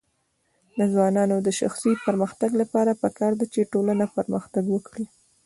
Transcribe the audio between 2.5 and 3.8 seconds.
لپاره پکار ده چې